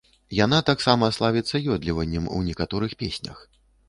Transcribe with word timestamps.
Яна 0.35 0.59
таксама 0.69 1.09
славіцца 1.17 1.61
ёдліваннем 1.75 2.25
у 2.39 2.39
некаторых 2.47 2.97
песнях. 3.05 3.45